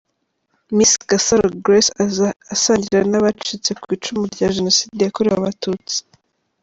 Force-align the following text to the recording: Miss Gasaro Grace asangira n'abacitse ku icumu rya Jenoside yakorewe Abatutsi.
Miss 0.75 0.91
Gasaro 1.09 1.47
Grace 1.63 1.91
asangira 2.53 3.01
n'abacitse 3.09 3.71
ku 3.81 3.85
icumu 3.95 4.23
rya 4.33 4.47
Jenoside 4.55 4.99
yakorewe 5.03 5.35
Abatutsi. 5.37 5.97